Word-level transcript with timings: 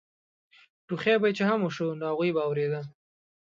ټوخی 0.85 1.15
به 1.21 1.29
چې 1.37 1.43
هم 1.49 1.59
وشو 1.63 1.87
نو 1.99 2.03
هغوی 2.11 2.29
به 2.35 2.41
اورېده. 2.47 2.81